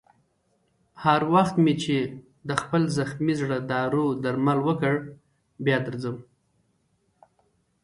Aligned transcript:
هر 1.03 1.21
وخت 1.33 1.55
مې 1.63 1.73
چې 1.83 1.97
د 2.47 2.49
خپل 2.61 2.81
زخمي 2.97 3.33
زړه 3.41 3.57
دارو 3.71 4.05
درمل 4.23 4.59
وکړ، 4.67 4.93
بیا 5.65 5.77
درځم. 5.87 6.17